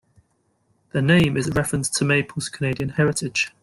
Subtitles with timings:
[0.93, 3.51] The name is a reference to Maple's Canadian heritage.